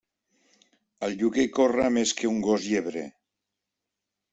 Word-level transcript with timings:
El 1.09 1.13
lloguer 1.21 1.47
corre 1.59 1.93
més 2.01 2.17
que 2.21 2.33
un 2.33 2.43
gos 2.49 2.69
llebrer. 2.73 3.09